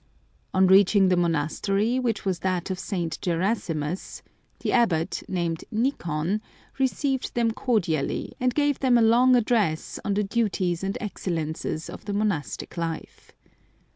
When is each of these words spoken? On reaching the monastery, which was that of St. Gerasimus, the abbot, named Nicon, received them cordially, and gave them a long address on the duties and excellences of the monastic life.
On 0.51 0.65
reaching 0.65 1.09
the 1.09 1.15
monastery, 1.15 1.99
which 1.99 2.25
was 2.25 2.39
that 2.39 2.71
of 2.71 2.79
St. 2.79 3.19
Gerasimus, 3.21 4.23
the 4.61 4.71
abbot, 4.71 5.21
named 5.27 5.63
Nicon, 5.71 6.41
received 6.79 7.35
them 7.35 7.51
cordially, 7.51 8.33
and 8.39 8.55
gave 8.55 8.79
them 8.79 8.97
a 8.97 9.03
long 9.03 9.35
address 9.35 9.99
on 10.03 10.15
the 10.15 10.23
duties 10.23 10.83
and 10.83 10.97
excellences 10.99 11.87
of 11.87 12.05
the 12.05 12.13
monastic 12.13 12.77
life. 12.77 13.31